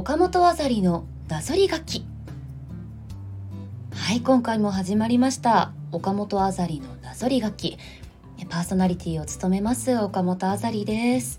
[0.00, 2.06] 岡本あざりのなぞり書き。
[3.92, 5.72] はい今回も始まりました。
[5.92, 7.76] 岡本あざりのなぞり書き。
[8.48, 11.38] パーソナリティを務めます岡本あざりです。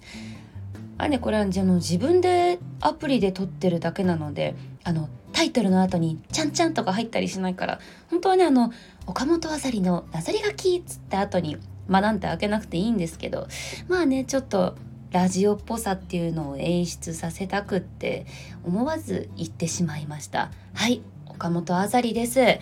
[1.00, 4.54] あれねこれはじゃの自分でアプリで撮ってるだけなので
[4.84, 7.80] あのタイトルの後に「ちゃんちゃん」とか入ったりしないから
[8.12, 8.72] 本当はねあの
[9.08, 11.58] 「岡本あざりのなぞり書き」っつった後に
[11.88, 13.48] まあなんて開けなくていいんですけど
[13.88, 14.76] まあねちょっと
[15.12, 18.26] ラジオっぽさっていうのを演出させたくって
[18.64, 20.52] 思わず言ってしまいました。
[20.74, 22.36] はい岡本あざりです。
[22.36, 22.60] で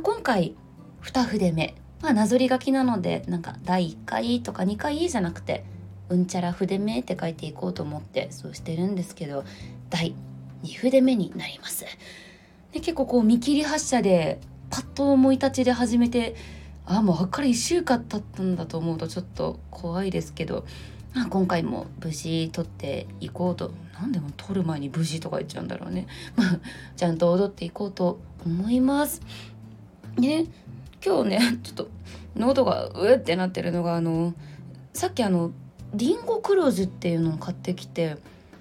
[0.00, 0.54] 今回
[1.02, 1.74] 2筆目。
[2.02, 5.64] まあなぞり書きなのでなんか第1回とか2回じゃなくて
[6.08, 9.44] うんちゃら筆目って書いていこうと思ってそうしてるんですけど
[9.90, 10.14] 第
[10.62, 11.84] 2筆目になります。
[12.72, 14.38] で結構こう見切り発車で
[14.70, 16.36] パッと思い立ちで始めて
[16.84, 20.64] あもうあっから1週間経ったんだと思うとちょっと怖いですけど
[21.22, 23.72] あ今回も無事撮っていこうと。
[23.98, 26.06] 何でも撮る前に無事とか言っちゃうんだろうね。
[26.96, 29.22] ちゃんと踊っていこうと思います。
[30.18, 30.46] ね。
[31.04, 31.88] 今日ね ちょっと
[32.34, 34.34] 喉がうえってなってるのがあの
[34.92, 35.52] さっきあの
[35.94, 38.16] リンゴ黒酢っていうのを買ってきて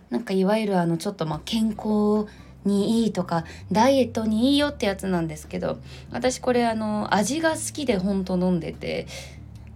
[0.09, 2.27] なんかいわゆるあのちょっとまあ健康
[2.63, 5.79] にいいとかダイエットにいいよってやつなんですけど
[6.11, 9.07] 私これあの味が好きでほんと飲んでて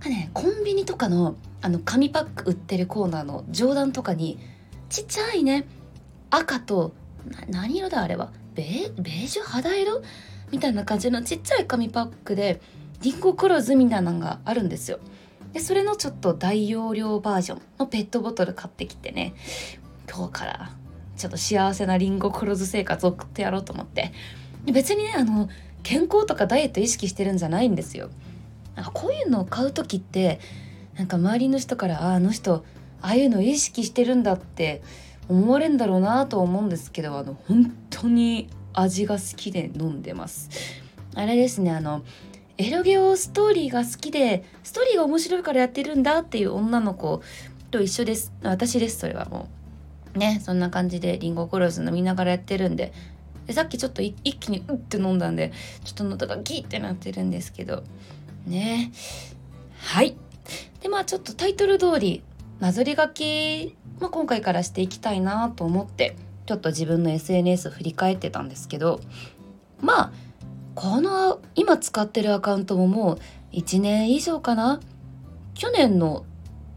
[0.08, 4.40] ねコンビニとかのあの紙パック売ってるコーナーの上段とかに
[4.88, 5.66] ちっちゃいね
[6.30, 6.94] 赤と
[7.50, 10.02] 何色だあれはベージュ肌色？
[10.52, 12.62] みたいな感じのちっちゃい紙パックで
[13.02, 15.00] リンゴクローズみたいなのがあるんですよ。
[15.54, 19.34] でそれのちょっと大容量バージョンのペットボトル買ってきてね
[20.10, 20.72] 今日から
[21.18, 24.12] ちょっと幸せなリンゴクローズ生活を送ってやろうと思って
[24.66, 25.50] 別にねあの
[25.84, 28.10] 健康とかダイエット意識してるんじゃないんですよ。
[28.80, 30.40] なんかこういうのを買う時って
[30.96, 32.64] なんか周りの人からああの人
[33.02, 34.82] ああいうの意識してるんだって
[35.28, 40.50] 思われるんだろうなと思うんですけどあの本当に味が好きで飲んでます。
[41.14, 42.04] あれですねあの
[42.58, 47.22] エロゲオストーリーが好きでストーリーが面白いからやってるんだっていう女の子
[47.72, 48.32] と一緒です。
[48.44, 49.50] 私ですそれはも
[50.16, 50.20] う。
[50.20, 52.94] ねそんな感じでリンゴコロス飲みながらやってるんで。
[53.46, 55.52] でさっきちょっと一気にうって飲んだんで
[55.84, 57.84] ちょっと喉がギーってなってるんですけど。
[58.46, 58.92] ね。
[59.80, 60.16] はい。
[60.82, 62.24] でまあちょっとタイトル通り
[62.60, 69.00] なぞり書き、まあ、今回からしていきたいなと思ってちょっと自分の SNS を振り返ってたんですけど
[69.82, 70.12] まあ
[70.76, 73.20] この今使ってるアカウントももう
[73.54, 74.80] 1年以上かな？
[75.54, 76.26] 去年の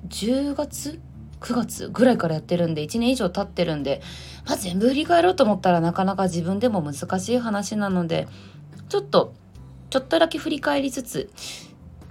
[0.09, 1.01] 10月
[1.41, 4.01] ？9月ぐらいからやってるんで1年以上経ってるんで、
[4.47, 8.29] まあ、全部振り返ろうと思ったらなかなか自分でも難しい話なので
[8.89, 9.35] ちょっと
[9.93, 11.31] ちょっとだけ振り返りつつ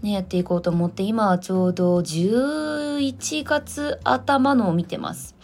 [0.03, 5.35] ね、やっていこうと思って今はちょうど11月頭のを見てます。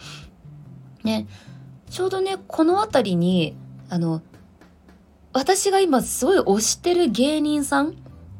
[1.02, 1.26] ね、
[1.90, 3.56] ちょうどねこの辺りに
[3.88, 4.22] あの
[5.32, 7.96] 私が今すごい推してる芸人さん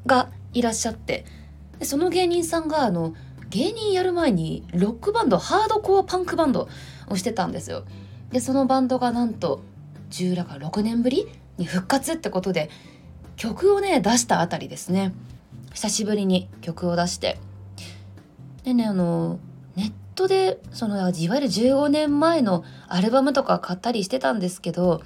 [0.06, 1.24] がいらっしゃって
[1.80, 3.14] でその芸人さんがあの
[3.50, 6.68] 芸人やる前にロックバンドハードコアパンクバンド
[7.08, 7.82] をしてたんですよ。
[8.30, 9.64] でそのバンドがなんと
[10.10, 11.26] 10らか6年ぶり
[11.56, 12.70] に復活ってことで
[13.38, 15.14] 曲をね出したあたりですね。
[15.72, 17.38] 久しぶりに曲を出して
[18.64, 19.38] でねあの
[19.76, 25.02] ネットでそのいわゆる15年前のアルバムとか買ったりしてたんですけど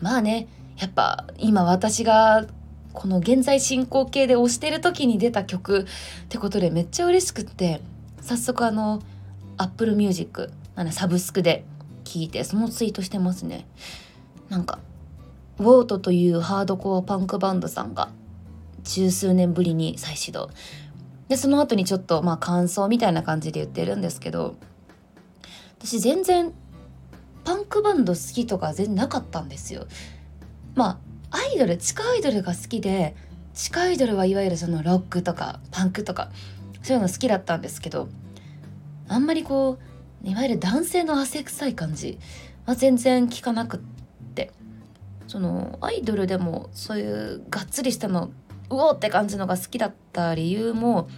[0.00, 2.46] まあねやっぱ今私が
[2.94, 5.84] この現在進行形で推してる時に出た曲っ
[6.28, 7.82] てことでめっちゃ嬉しくって
[8.22, 9.02] 早速あの
[9.58, 10.50] Apple Music
[10.90, 11.64] サブスクで
[12.04, 13.66] 聴いてそのツイートしてますね
[14.48, 14.78] なんか
[15.58, 18.10] ウォートというハードコアパンクバンドさんが
[18.84, 20.50] 十数年ぶりに再始動
[21.28, 24.56] でその後にちょっとまあ感想みたいな感じで言ってるんですけど
[25.78, 26.52] 私全然
[27.44, 29.86] パンクバンド好きとか全然なかったんですよ。
[30.74, 33.16] まあアイドル地下アイドルが好きで
[33.52, 36.30] 地下アイドルはいわゆるそのロックとかパンクとか
[36.82, 38.08] そういうの好きだったんですけど
[39.08, 39.78] あんまりこ
[40.24, 42.18] ういわゆる男性の汗臭い感じ
[42.66, 43.97] は全然聞かなくって
[45.28, 48.30] そのアイドルでもそういうがっつりしたの
[48.70, 51.08] うおって感じのが好きだった理由も、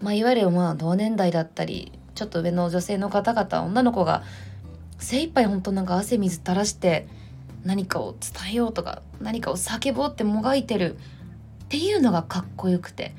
[0.00, 4.22] まあ、いわゆるまあ同年代だったりちょっと上の女性の方々女の子が
[4.98, 7.06] 精一杯本当なんか汗水垂らして
[7.64, 10.96] 何かを伝えようとか何かを叫ぼうってもがいてる
[11.64, 13.14] っていうのがかっこよくて、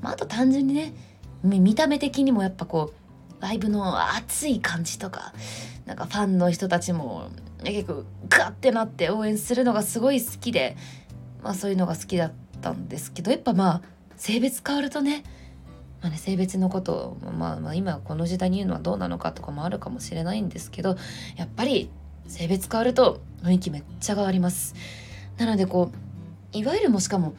[0.00, 0.94] まあ、あと単純にね
[1.42, 2.92] 見た目的にもやっぱこ
[3.38, 5.34] うライブの熱い感じとか
[5.84, 7.28] なんかファンの人たちも
[7.72, 10.76] 結構ガッてなって応援するのがすごい好きで、
[11.42, 13.82] まあ、そういうのが好きだったんですけどやっぱまあ
[14.16, 15.24] 性別変わるとね,、
[16.00, 20.96] まあね、性別のことを、まあ、まあ今この時代に言うのはどうなのかとかもあるかもしれないんですけど
[21.36, 21.90] やっぱり
[22.26, 24.74] 性別変わると雰囲気めっちゃ変わります。
[25.36, 27.34] なのでこういわゆるもしかも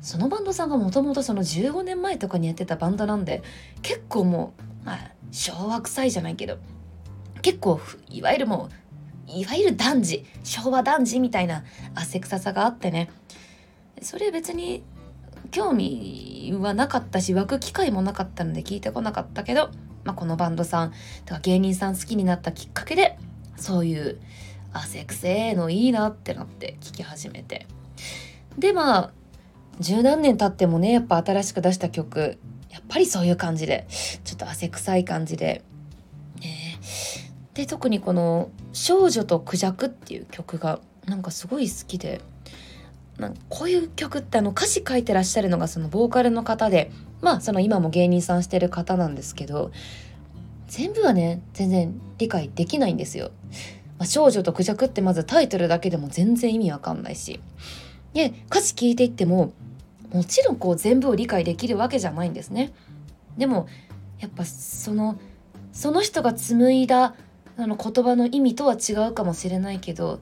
[0.00, 3.42] そのバンドさんがもともとその15年前とかにやってたバンドなんで
[3.82, 4.52] 結構も
[4.82, 6.58] う、まあ、昭和臭いじゃないけど
[7.40, 8.81] 結構いわゆるもう
[9.34, 11.64] いわゆる男児昭和男児みたいな
[11.94, 13.10] 汗臭さがあってね。
[14.00, 14.82] それ別に
[15.50, 19.70] 興味はなかったし湧く機会もなかったので聞いてこなかったけど、
[20.04, 20.92] まあ、このバンドさん
[21.24, 23.16] とか芸人さん好きになったきっかけで
[23.56, 24.18] そういう
[24.72, 27.66] 汗くせえのいいなってなって聞き始めて。
[28.58, 29.12] でまあ
[29.80, 32.38] 十何年経ってもねやっぱ新しく出した曲
[32.70, 33.86] やっぱりそういう感じで
[34.24, 35.62] ちょっと汗臭い感じで、
[37.54, 42.20] で特にこの「少女とクジャク」っていう曲がなんかすごい好きで
[43.18, 46.90] なんかこういう曲ってあの歌詞書いてらっしゃるのがそのボーカルの方で
[47.20, 49.70] まあその今も芸人さんしてる方なんですけど
[50.68, 53.30] 全部はね全然理解できないんですよ。
[53.98, 57.40] まあ、少女とクジャクってまずタイトルだけでも全然意味わかんないし
[58.14, 59.52] で歌詞聞いていっても
[60.12, 62.72] もちろんこう全部を理解できるわけじゃないんですね。
[63.36, 63.66] でも
[64.18, 65.18] やっぱその
[65.72, 67.14] その人が紡いだ
[67.56, 70.20] 言葉の意味とは違うかもしれないけど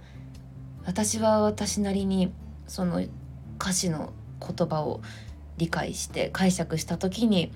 [0.84, 2.32] 私は私なりに
[2.66, 3.02] その
[3.60, 5.00] 歌詞の言葉を
[5.56, 7.52] 理解して解釈した時に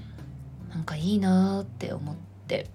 [0.70, 2.14] なんかいいなーって思っ
[2.46, 2.68] て。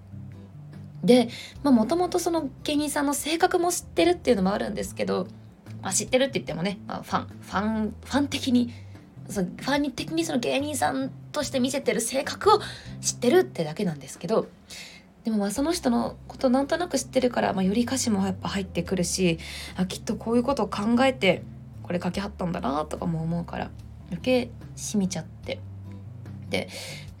[1.04, 1.30] で
[1.62, 5.26] もともとその芸人さんの性格も知ってるっていうのもあるんですけど、
[5.80, 8.70] まあ、知ってるって言ってもね、まあ、ファンファンファン的に
[9.26, 12.60] そファン的にその芸人さんとして見せてる性格を
[13.00, 14.48] 知ってるってだけなんですけど
[15.24, 19.38] でもまあその人のことなんとなく知ってるから、まあ、より歌詞もやっぱ入ってくるし
[19.76, 21.42] あきっとこういうことを考えて
[21.82, 23.70] これ書きはったんだなとかも思うから
[24.08, 25.58] 余計染みちゃって。
[26.48, 26.68] で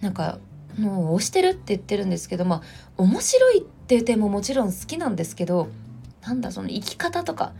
[0.00, 0.38] なんか
[0.78, 2.62] もう推してるって言ってるんですけどまあ
[2.96, 5.68] 面白いっていう点ももちろん好きなんですけど
[6.22, 7.52] なんだその生き方とか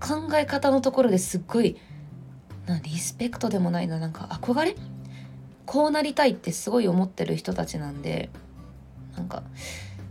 [0.00, 1.76] 考え方のところですっごい
[2.66, 4.76] なリスペクトでもないななんか憧れ？
[5.66, 8.28] こうなりたいってすごい思ってる人たちなんで
[9.16, 9.42] なんか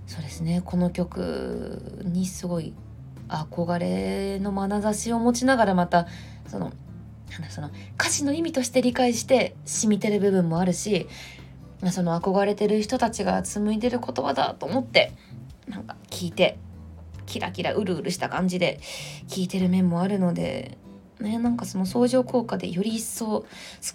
[0.08, 0.62] そうですね。
[0.64, 2.74] この曲にすごい
[3.28, 6.08] 憧れの眼差しを持ちながらまた
[6.48, 6.72] その
[7.50, 11.08] その歌詞の意味として理解して染みてる部分もあるし
[11.92, 15.12] その憧れてる人たちが紡いでる言葉だと思って
[15.68, 16.58] なんか聞いて
[17.26, 18.80] キラキラうるうるした感じで
[19.28, 20.78] 聞いてる面もあるので
[21.20, 23.46] ねなんかその相乗効果でより一層好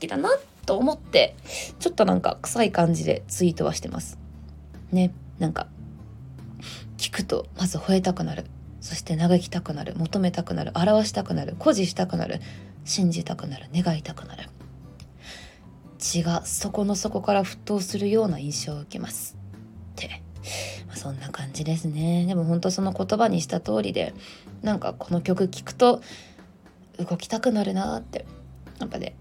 [0.00, 0.31] きだな
[0.66, 1.37] と思って
[1.78, 4.27] ちょっとなんか臭い感じでツイートはしてます。
[4.93, 5.67] ねなんか
[6.96, 8.44] 聞くとまず吠えたくなる。
[8.81, 9.94] そして嘆きたくなる。
[9.96, 10.73] 求めたくなる。
[10.75, 11.52] 表したくなる。
[11.58, 12.40] 誇示したくなる。
[12.85, 13.67] 信じたくなる。
[13.75, 14.49] 願いたくなる。
[15.99, 19.37] 血が底の底から沸騰するような印象を受けます。
[19.93, 20.23] って、
[20.87, 22.25] まあ、そんな感じですね。
[22.26, 24.14] でも本当その言葉にした通りで
[24.62, 26.00] なんかこの曲聴くと
[26.99, 28.26] 動きたくなるなって。
[28.79, 29.14] やっぱね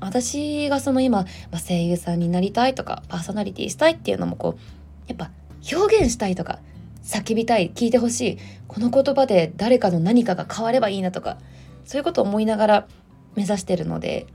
[0.00, 4.60] 私がその今、まあ、声優さんになりたいとかパーソナリティしたいっていうのもこう
[5.06, 5.30] やっぱ
[5.72, 6.58] 表現したいとか
[7.02, 11.38] 叫びたい聞いてほしいこの言葉で誰かの何かが変わればいいなとか
[11.84, 12.88] そういうことを思いながら
[13.34, 14.26] 目指してるので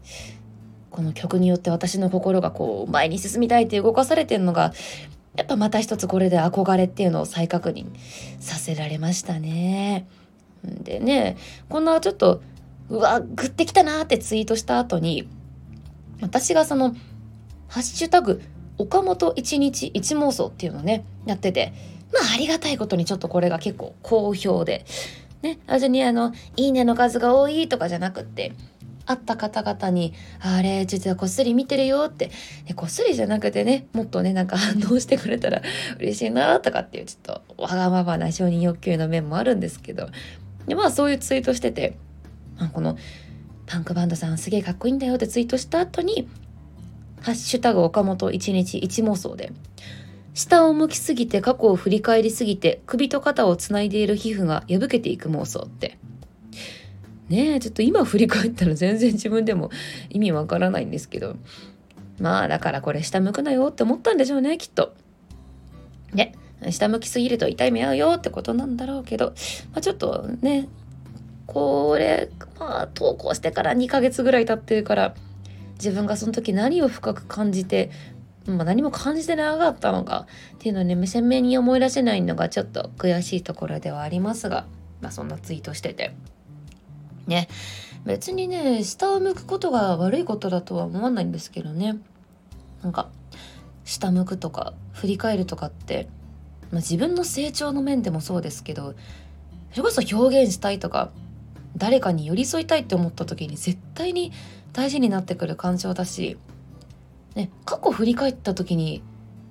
[0.92, 4.74] この曲によって私の心がこう前に進みたいって動かされてるのが
[5.36, 7.88] やっぱまた一つこれで憧れっていうのを再確認
[8.40, 10.08] させられましたね。
[10.64, 11.38] でね
[11.70, 12.42] こんなちょっと
[12.90, 15.30] うわグッてきたなってツイートした後に
[16.22, 16.96] 私がその
[17.70, 18.42] 「ハッシュタグ
[18.80, 21.74] 岡本一日一妄想」っていうのをねやってて
[22.12, 24.86] まあありがたいことにちょっとこれが結構好評で。
[25.42, 28.52] ねあじにあの「いいね」の数が多いとかじゃなくって
[29.06, 32.30] 会った方々に「あれ実はこっそり見てるよ」って、
[32.68, 35.62] ね、こっそりじゃなくてねもっとねなんか反応してくれたら
[35.98, 40.10] 嬉しいなとかっていうちょっとわがままな承認欲求の面もあるんですけど。
[40.68, 41.98] でまあそういうツイートしてて
[42.74, 42.96] この
[43.66, 46.28] パンクバンドさんすげえかっこいいんだよってツイートした後に
[47.22, 49.52] 「ハッシュタグ岡本一日一妄想」で。
[50.36, 55.98] 下を向きすぎて過去を振り返りすぎて首と肩をつないでいる皮膚が破けていく妄想って。
[57.28, 59.70] ねえちょっと今振り返ったら全然自分でも
[60.10, 61.36] 意味わからないんですけど。
[62.20, 64.94] まあだからこれ下向くなよって思ったんでしょうねきっと。
[66.14, 66.34] ね
[66.70, 69.28] 下向きすぎると痛い目合うよってことなんだろうけど、
[69.72, 70.68] まあ、ちょっとね
[71.48, 75.16] これまあ投稿してから2ヶ月ぐらい経ってるから
[75.80, 77.90] 自分がその時何を深く感じて、
[78.46, 84.68] まあ、何も感じてなかったのかっていうのをね鮮明に思い出せないのがちょっと悔しいところではありますが、
[85.02, 86.14] まあ、そんなツイートしてて。
[87.28, 87.48] ね
[88.06, 91.98] 別にね下を向くことが悪いことだとは思わないんですけどね
[92.82, 93.10] なんか
[93.84, 96.08] 下向くとか振り返るとかって、
[96.72, 98.96] まあ、自分の成長の面でもそうですけど
[99.72, 101.12] それこそ表現したいとか
[101.78, 104.32] 誰かに寄り添いたいって思った時に絶対に
[104.74, 106.38] 大事になってくる感情だし、
[107.36, 109.02] ね、過去振り返った時に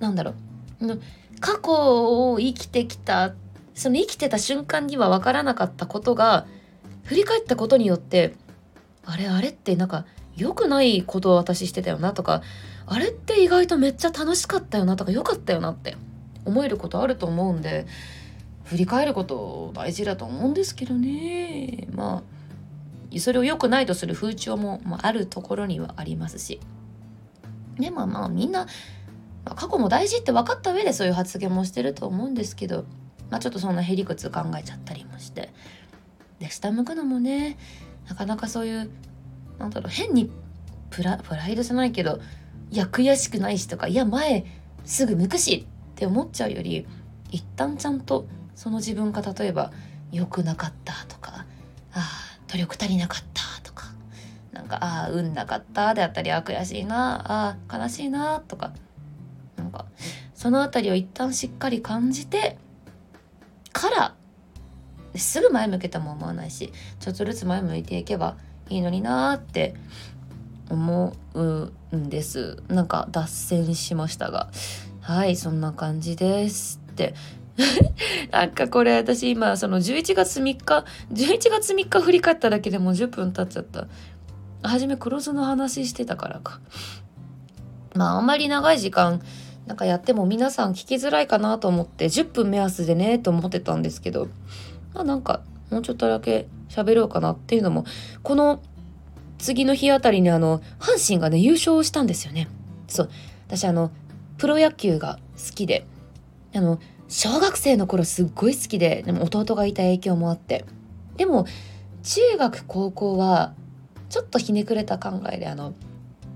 [0.00, 0.34] 何だろ
[0.80, 0.98] う
[1.40, 3.34] 過去を生きてきた
[3.74, 6.46] その生きてた瞬間には分からなかったことが
[7.04, 8.34] 振り返ったことによって
[9.04, 10.04] あれあれってなんか
[10.36, 12.42] 良くないことを私してたよなとか
[12.86, 15.96] あれって意外とめっちゃ楽しかったよなとか良かったよなって
[16.44, 17.86] 思えることあると思うんで
[18.64, 21.88] 振り返ること大事だと思うんですけどね。
[21.90, 22.37] まあ
[23.16, 26.60] それを良くないとする風潮も、まあ、あるところにはありますし。
[27.78, 28.66] でまあまあみんな、
[29.44, 32.84] まあ、過去も大事って分かった上でそういう発言もしてると思うんですけど、
[33.30, 35.50] まあ、ちょっとそんなへりくつ考えちゃったりもして。
[36.40, 37.56] で下向くのもね
[38.08, 38.90] なかなかそういう
[39.58, 40.30] なんだろう変に
[40.90, 42.20] プラプライドじゃないけど
[42.70, 44.44] いや悔しくないしとかいや前
[44.84, 46.86] すぐ向くしって思っちゃうより
[47.30, 49.72] 一旦ちゃんとその自分が例えば
[50.12, 51.37] 良くなかったとか
[52.48, 53.86] 努力足りなかったとか
[54.52, 58.72] なんかああ運なかったであったりあ悔しいなあ悲しいなとか
[59.56, 59.86] なんか
[60.34, 62.58] その辺りを一旦しっかり感じて
[63.72, 64.14] から
[65.14, 68.36] すぐ前向けたも思わないしちょっとずつ前向いていけば
[68.68, 69.74] いいのになーって
[70.70, 72.62] 思うんです。
[72.68, 74.50] なんか脱線しましたが。
[75.00, 77.14] はいそんな感じですって。
[78.30, 83.86] なんかこれ私今その11月3日11月3日振り返っただけでもう10分経っちゃった。
[84.62, 86.60] 初め黒酢の話してたからか。
[87.94, 89.20] まああんまり長い時間
[89.66, 94.28] なんかやっても皆さん聞きづらいかなと思って10分目安でねと思ってたんですけど
[94.94, 97.84] まあなんかもうちょっとだけ喋ろうかなっていうのも
[98.22, 98.62] この
[99.38, 102.48] 次の日あたりにあの阪神がね優勝したんですよね。
[102.88, 103.10] そう。
[103.46, 103.90] 私あの
[104.36, 105.86] プロ野球が好きで
[106.54, 110.64] あの小学生の頃すっごい好きででも弟がいた影響もあって
[111.16, 111.46] でも
[112.02, 113.54] 中学高校は
[114.10, 115.74] ちょっとひねくれた考えであの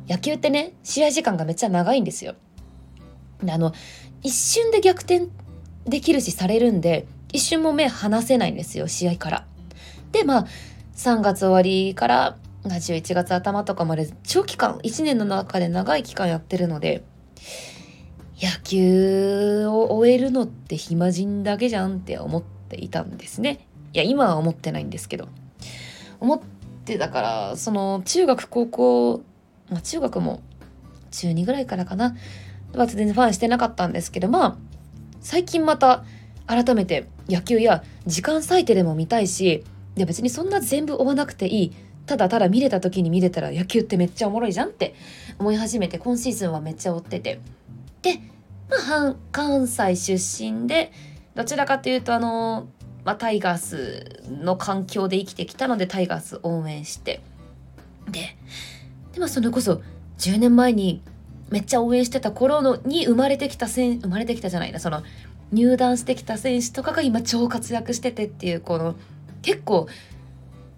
[0.08, 2.34] 野球ってね試合時間がめっちゃ長いんですよ。
[3.42, 3.72] であの
[4.22, 5.28] 一瞬で逆転
[5.84, 9.46] できるしされるんで一瞬も目離せないんですよ試合から。
[10.12, 10.46] でまあ
[10.96, 17.02] 3月終わりから11月頭とかまで長期間1年の中で長い期間やってるので
[18.42, 23.68] 野球を終えるのって暇人だけじゃんって思っていたんですね。
[23.92, 25.28] いや今は思ってないんですけど。
[26.18, 26.40] 思っ
[26.84, 29.22] てたからその中学高校
[29.70, 30.42] まあ中学も
[31.12, 32.16] 中2ぐらいからかな。
[32.74, 34.56] は全然ファンしてなかったんですけどまあ
[35.20, 36.04] 最近また
[36.46, 39.62] 改めて野球や時間割いてでも見たいし
[39.94, 41.72] で別にそんな全部追わなくていい。
[42.04, 44.96] ただただ見れた時に見れたら野球ってめっちゃおもろいじゃんって
[45.38, 47.40] 思い始めて今シーズンはめっちゃ追ってて。
[48.02, 48.18] で、
[48.88, 50.92] まあ、関西出身で
[51.34, 52.68] どちらかというとあの、
[53.04, 57.20] まあ、タイガースの環境で生きてきたのでタイガース応援して。
[58.10, 58.36] で
[59.12, 59.82] でもそれこそ
[60.18, 61.02] 10年前に
[61.50, 65.02] めっちゃ応援してた頃のに生まれてきた選生まれてきたじゃないなその
[65.52, 68.94] 入団してきた選手とかが今超活躍しててっていうこの
[69.42, 69.86] 結構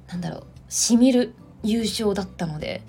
[0.09, 2.83] なんだろうしみる優勝だったので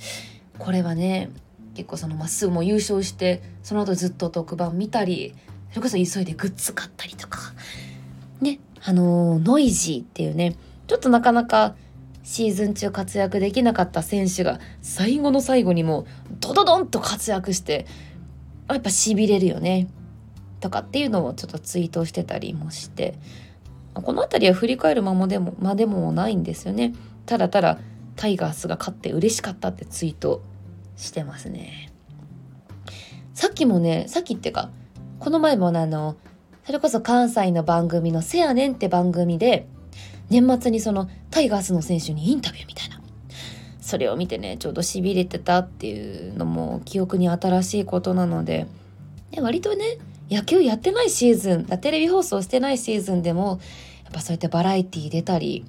[0.57, 1.29] これはね
[1.75, 5.33] 結構そのまっすぐも優勝してその後ずっと特番見たり
[5.71, 7.39] それこそ急いでグッズ買ったりとか。
[8.39, 10.55] ねあのノイジーっていうね
[10.85, 11.75] ちょっとなかなか
[12.21, 16.05] シーズン中活躍できなかった選手が最後の最後にも
[16.39, 17.87] ドドドンと活躍して
[18.69, 19.87] やっぱしびれるよね。
[20.59, 23.15] とかっていうのをちょっとツイートしてたりもして。
[23.95, 26.93] この辺りは振り返るままでもまでもないんですよね。
[27.25, 27.79] ただただ
[28.15, 30.43] タイガースが勝って嬉しかったってツイート
[30.97, 31.94] してますね。
[33.35, 34.69] さっきもねさっきってか
[35.19, 36.15] この前もあの
[36.65, 39.67] それこそ関西の番組の「せやねん」って番組で
[40.29, 43.01] 年末にそのタイガースの選手にインタビューみたいな
[43.81, 48.67] それを見てねちょうどしびれてたっていうのも記憶に新しいことなので、
[49.31, 49.97] ね、割とね
[50.31, 53.59] 野球やってないシーズンテレビ放送してないシーズンでも
[54.05, 55.65] やっぱそうやってバラエティー出たり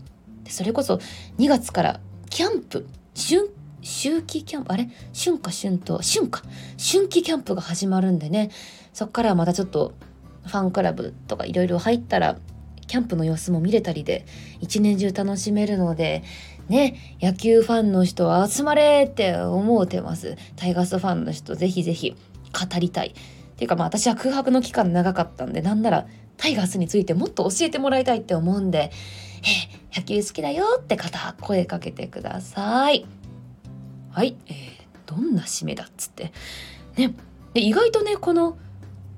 [0.49, 1.01] それこそ
[1.39, 3.51] 2月からキャンプ春
[3.87, 4.91] 秋季キャンプあれ？
[5.15, 6.43] 春か春と春か。
[6.77, 8.51] 春季キャンプが始まるんでね。
[8.93, 9.95] そっからまたちょっと
[10.45, 12.37] ファンクラブとかいろいろ入ったら
[12.89, 14.27] キャンプの様子も見れたりで
[14.61, 16.25] 一年中楽しめるので
[16.69, 20.37] ね野球ファンの人は集まれって思うてます。
[20.57, 22.17] タイガースファンの人ぜひぜひ
[22.53, 23.09] 語りたい。
[23.09, 23.13] っ
[23.57, 28.91] ていうかまあ私は空白の期間長かったんでなんならタイガースについてもっと教えてもらいたいって思うんで、
[29.95, 33.07] え野球好きだよって方声かけてください。
[34.17, 34.55] はいえー、
[35.05, 36.33] どんな締めだっつって。
[36.97, 37.15] ね
[37.53, 38.57] で意外とねこの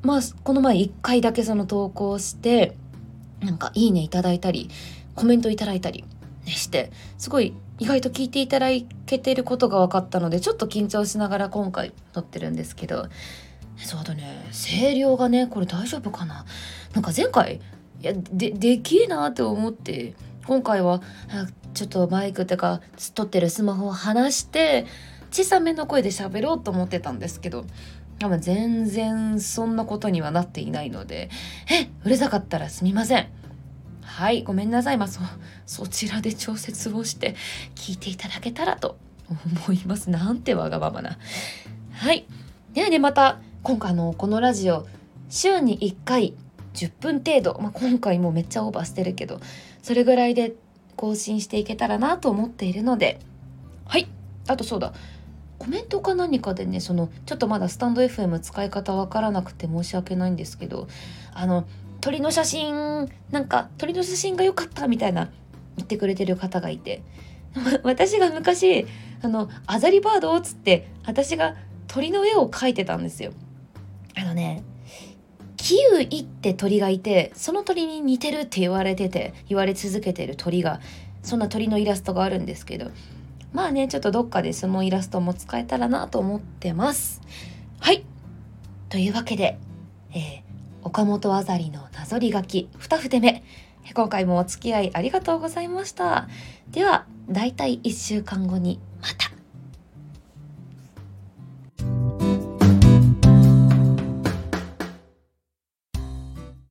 [0.02, 2.76] まあこの前1回だけその投稿して
[3.38, 4.70] なんかいいねいただいたり
[5.14, 6.04] コメントいただいたり、
[6.44, 8.66] ね、してすごい意外と聞いていただ
[9.06, 13.06] けてることが分かったのでちょっと緊張しながら今回撮ってるんですけど
[13.76, 16.44] そうだね声量がねこれ大丈夫かな？
[16.94, 17.60] なんか前回
[18.00, 20.14] いやでできえなって思って
[20.48, 21.02] 今回は
[21.74, 22.80] ちょっとマイクってか
[23.14, 24.86] 撮ってるスマホを離して
[25.30, 27.66] 小さめの声で喋ろうと思ってたんですけど
[28.40, 31.28] 全然そんなことにはなっていないので
[31.70, 33.28] えうるさかったらすみません。
[34.00, 34.96] はいごめんなさい。
[34.96, 35.20] まあそ
[35.66, 37.36] そちらで調節をして
[37.74, 38.96] 聞いていただけたらと
[39.28, 40.08] 思います。
[40.08, 41.18] なんてわがままな。
[41.92, 42.26] はい。
[42.72, 44.86] ではねまた今回のこのラジオ
[45.28, 46.34] 週に1回
[46.78, 49.40] 10分程度、まあ、今回もめっちゃオーバーしてるけど
[49.82, 50.54] それぐらいで
[50.96, 53.20] 更新していけたらなと思っているので。
[53.86, 54.08] はい。
[54.48, 54.92] あとそうだ。
[55.58, 60.86] コメントか何かでねそのちょっとまだスタンド FM 使い方わからなくて申し訳ないんですけど
[61.34, 61.66] あの
[62.00, 65.30] 鳥の写真なんか鳥の写真が良かったみたいな
[65.76, 67.02] 言ってくれてる方がいて。
[67.82, 68.86] 私が昔
[69.22, 71.56] あのアザリバードっつって私が
[71.86, 73.32] 鳥の絵を描いてたんですよ。
[74.16, 74.62] あのね
[75.58, 80.80] キウイって鳥がいてその鳥に似てるって言われてて言われ続けてる鳥が
[81.22, 82.90] そんな鳥のイラストがあるんですけど
[83.52, 87.20] まあねちょっとどっかでそのイラストも使えたらなと思ってます。
[87.80, 88.04] はい。
[88.88, 89.58] というわけで、
[90.12, 90.40] えー、
[90.82, 93.42] 岡本あざりのなぞり書き2筆目。
[93.94, 96.28] 今回もお付き合いありがとうございました。
[96.70, 98.80] ではだいたい1週間後に